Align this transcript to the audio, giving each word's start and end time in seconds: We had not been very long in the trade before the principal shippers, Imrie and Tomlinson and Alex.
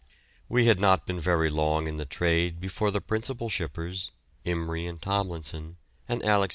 We 0.49 0.65
had 0.65 0.79
not 0.79 1.05
been 1.05 1.19
very 1.19 1.51
long 1.51 1.87
in 1.87 1.97
the 1.97 2.05
trade 2.07 2.59
before 2.59 2.89
the 2.89 3.01
principal 3.01 3.49
shippers, 3.49 4.09
Imrie 4.43 4.89
and 4.89 4.99
Tomlinson 4.99 5.77
and 6.09 6.25
Alex. 6.25 6.49